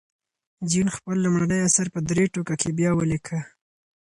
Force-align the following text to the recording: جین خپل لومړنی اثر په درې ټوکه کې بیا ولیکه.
جین 0.69 0.87
خپل 0.97 1.15
لومړنی 1.25 1.59
اثر 1.67 1.85
په 1.95 1.99
درې 2.09 2.23
ټوکه 2.33 2.55
کې 2.61 2.69
بیا 2.77 2.91
ولیکه. 2.95 3.39